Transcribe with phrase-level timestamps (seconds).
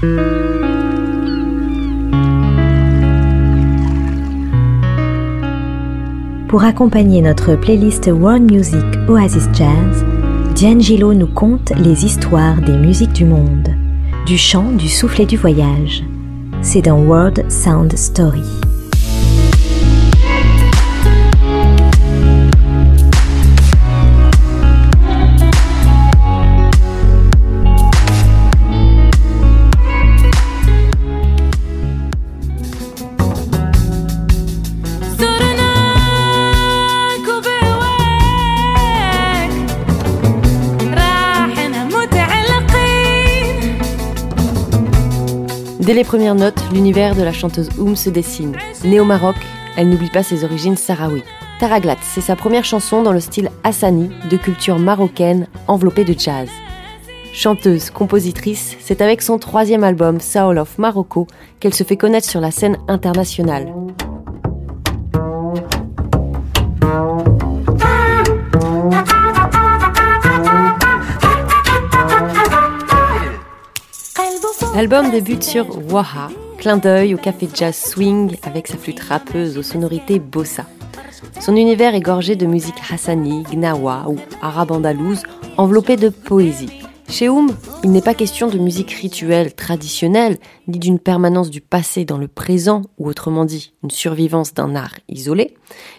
[0.00, 0.12] Pour
[6.62, 10.04] accompagner notre playlist World Music Oasis Jazz,
[10.60, 13.74] D'Angelo nous conte les histoires des musiques du monde,
[14.24, 16.04] du chant, du souffle et du voyage.
[16.62, 18.67] C'est dans World Sound Story.
[45.88, 48.54] Dès les premières notes, l'univers de la chanteuse Oum se dessine.
[48.84, 49.36] Née au Maroc,
[49.74, 51.22] elle n'oublie pas ses origines sahraouis.
[51.60, 56.50] Taraglat, c'est sa première chanson dans le style hassani, de culture marocaine, enveloppée de jazz.
[57.32, 61.26] Chanteuse, compositrice, c'est avec son troisième album, Soul of Morocco,
[61.58, 63.72] qu'elle se fait connaître sur la scène internationale.
[74.78, 79.64] L'album débute sur Waha, clin d'œil au café jazz swing avec sa flûte rappeuse aux
[79.64, 80.66] sonorités bossa.
[81.40, 85.24] Son univers est gorgé de musique hassani, gnawa ou arabe andalouse,
[85.56, 86.70] enveloppée de poésie.
[87.08, 87.50] Chez Oum,
[87.82, 92.28] il n'est pas question de musique rituelle, traditionnelle, ni d'une permanence du passé dans le
[92.28, 95.56] présent, ou autrement dit, une survivance d'un art isolé,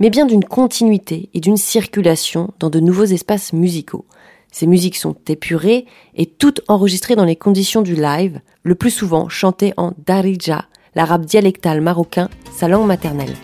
[0.00, 4.06] mais bien d'une continuité et d'une circulation dans de nouveaux espaces musicaux.
[4.50, 9.28] Ces musiques sont épurées et toutes enregistrées dans les conditions du live, le plus souvent
[9.28, 13.34] chantées en darija, l'arabe dialectal marocain, sa langue maternelle.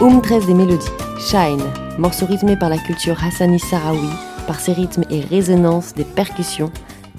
[0.00, 0.86] Oum 13 des mélodies,
[1.18, 1.62] Shine,
[1.98, 4.08] morceau rythmé par la culture hassani sahraoui,
[4.46, 6.72] par ses rythmes et résonances des percussions,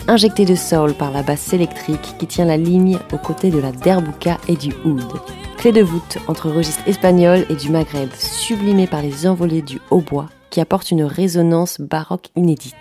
[0.08, 3.72] injecté de soul par la basse électrique qui tient la ligne aux côtés de la
[3.72, 5.12] derbouka et du oud.
[5.58, 10.30] Clé de voûte entre registre espagnol et du Maghreb, sublimé par les envolées du hautbois
[10.50, 12.76] qui apporte une résonance baroque inédite.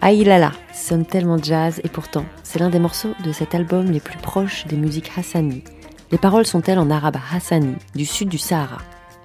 [0.00, 0.52] Aïlala
[0.84, 4.66] sonne tellement jazz et pourtant c'est l'un des morceaux de cet album les plus proches
[4.66, 5.64] des musiques hassani.
[6.12, 8.78] Les paroles sont-elles en arabe hassani, du sud du Sahara?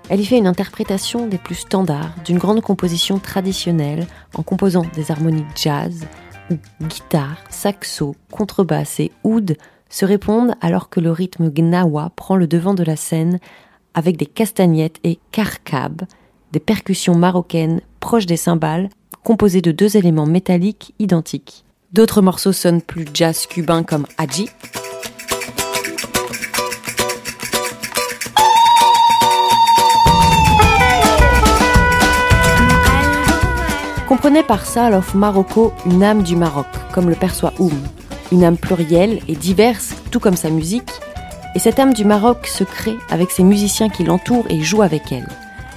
[0.09, 5.12] Elle y fait une interprétation des plus standards d'une grande composition traditionnelle en composant des
[5.12, 6.08] harmonies jazz
[6.50, 9.58] où guitare, saxo, contrebasse et oud
[9.90, 13.38] se répondent alors que le rythme gnawa prend le devant de la scène
[13.94, 16.03] avec des castagnettes et karkab,
[16.51, 18.89] des percussions marocaines proches des cymbales
[19.23, 21.65] composées de deux éléments métalliques identiques.
[21.93, 24.49] D'autres morceaux sonnent plus jazz cubain comme Haji.
[34.07, 37.71] Comprenez par ça of Marocco une âme du Maroc, comme le perçoit Oum.
[38.31, 40.89] Une âme plurielle et diverse, tout comme sa musique.
[41.55, 45.11] Et cette âme du Maroc se crée avec ses musiciens qui l'entourent et jouent avec
[45.11, 45.27] elle.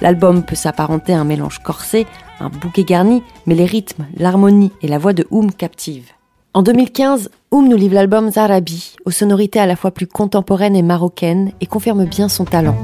[0.03, 2.05] L'album peut s'apparenter à un mélange corsé
[2.41, 6.11] un bouquet garni, mais les rythmes, l'harmonie et la voix de Oum captivent.
[6.53, 10.81] En 2015, Oum nous livre l'album Zarabi, aux sonorités à la fois plus contemporaines et
[10.81, 12.75] marocaines, et confirme bien son talent.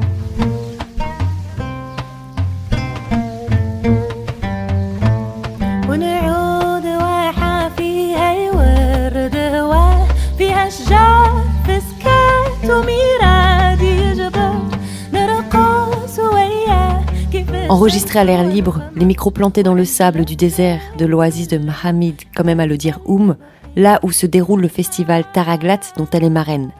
[17.70, 21.60] Enregistré à l'air libre, les micros plantés dans le sable du désert de l'oasis de
[21.60, 23.38] Mahamid, quand même à le dire Oum,
[23.76, 26.72] là où se déroule le festival Taraglat dont elle est marraine.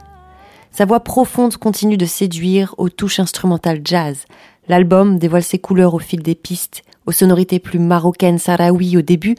[0.72, 4.26] Sa voix profonde continue de séduire aux touches instrumentales jazz.
[4.68, 9.36] L'album dévoile ses couleurs au fil des pistes, aux sonorités plus marocaines sahraouis au début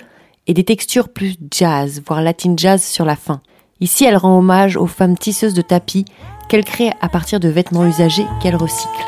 [0.47, 3.41] et des textures plus jazz, voire latin jazz sur la fin.
[3.81, 6.05] Ici, elle rend hommage aux femmes tisseuses de tapis
[6.49, 9.05] qu'elle crée à partir de vêtements usagés qu'elle recycle.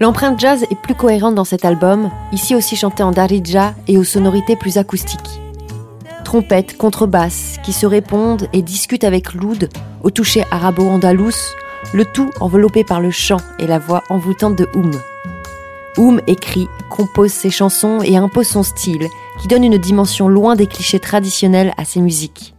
[0.00, 4.04] L'empreinte jazz est plus cohérente dans cet album, ici aussi chanté en darija et aux
[4.04, 5.40] sonorités plus acoustiques.
[6.24, 9.68] Trompettes, contrebasse, qui se répondent et discutent avec l'oud,
[10.02, 11.54] au toucher arabo-andalous,
[11.92, 14.90] le tout enveloppé par le chant et la voix envoûtante de Oum.
[15.96, 19.06] Oum écrit, compose ses chansons et impose son style,
[19.40, 22.54] qui donne une dimension loin des clichés traditionnels à ses musiques.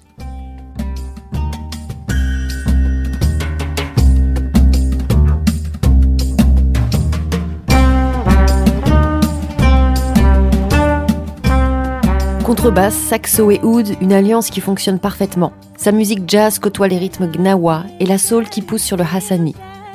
[12.55, 15.51] Contrebasse, saxo et oud, une alliance qui fonctionne parfaitement.
[15.75, 19.53] Sa musique jazz côtoie les rythmes gnawa et la soul qui pousse sur le hassani.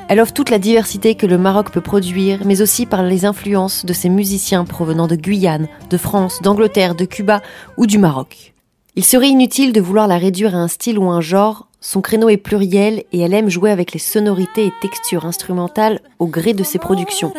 [0.09, 3.83] Elle offre toute la diversité que le Maroc peut produire, mais aussi par les influences
[3.83, 7.41] de ses musiciens provenant de Guyane, de France, d'Angleterre, de Cuba
[7.77, 8.53] ou du Maroc.
[8.95, 12.29] Il serait inutile de vouloir la réduire à un style ou un genre, son créneau
[12.29, 16.63] est pluriel et elle aime jouer avec les sonorités et textures instrumentales au gré de
[16.63, 17.33] ses productions.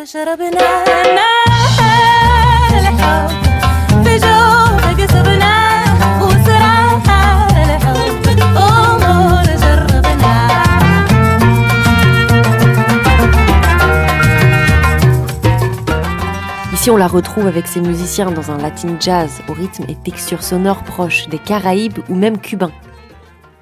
[16.83, 20.43] Ici, on la retrouve avec ses musiciens dans un latin jazz au rythme et texture
[20.43, 22.73] sonore proches des Caraïbes ou même cubains.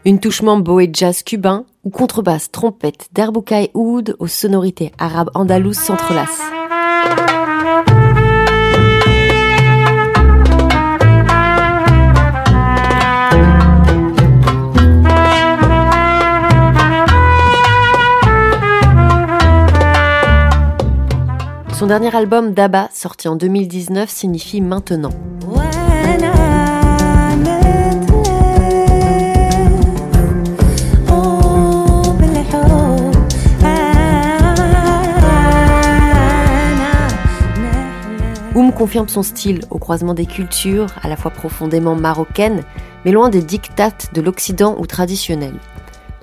[0.06, 5.78] Une touche mambo et jazz cubain ou contrebasse, trompette, derboukaï oud aux sonorités arabes andalouses
[5.78, 6.42] s'entrelacent.
[21.82, 25.10] Son dernier album Daba, sorti en 2019, signifie maintenant.
[38.54, 42.62] Oum confirme son style au croisement des cultures, à la fois profondément marocaines,
[43.06, 45.58] mais loin des dictates de l'Occident ou traditionnels.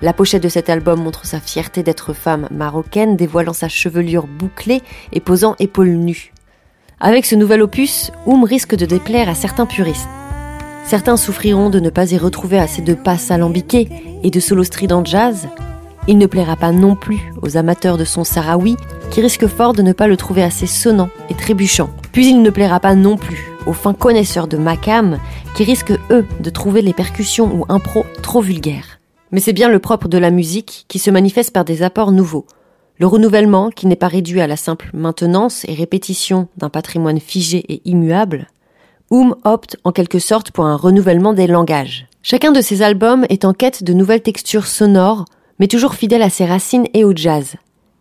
[0.01, 4.81] La pochette de cet album montre sa fierté d'être femme marocaine, dévoilant sa chevelure bouclée
[5.13, 6.33] et posant épaules nues.
[7.01, 10.09] Avec ce nouvel opus, Oum risque de déplaire à certains puristes.
[10.85, 13.89] Certains souffriront de ne pas y retrouver assez de passes alambiquées
[14.23, 15.49] et de solos strident jazz.
[16.07, 18.77] Il ne plaira pas non plus aux amateurs de son sahraoui,
[19.11, 21.91] qui risquent fort de ne pas le trouver assez sonnant et trébuchant.
[22.13, 25.19] Puis il ne plaira pas non plus aux fins connaisseurs de Macam,
[25.55, 28.98] qui risquent eux de trouver les percussions ou impro trop vulgaires.
[29.31, 32.47] Mais c'est bien le propre de la musique qui se manifeste par des apports nouveaux.
[32.99, 37.59] Le renouvellement qui n'est pas réduit à la simple maintenance et répétition d'un patrimoine figé
[37.69, 38.49] et immuable.
[39.11, 42.07] Oum opte en quelque sorte pour un renouvellement des langages.
[42.23, 45.25] Chacun de ces albums est en quête de nouvelles textures sonores,
[45.59, 47.55] mais toujours fidèle à ses racines et au jazz.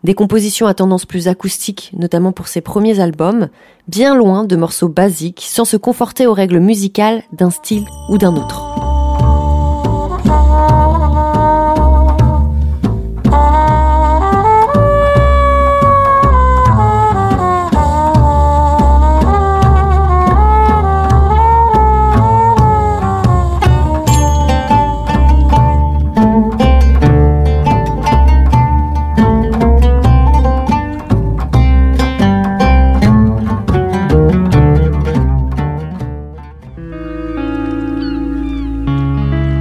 [0.04, 3.50] Des compositions à tendance plus acoustique, notamment pour ses premiers albums,
[3.88, 8.36] bien loin de morceaux basiques, sans se conforter aux règles musicales d'un style ou d'un
[8.36, 8.87] autre.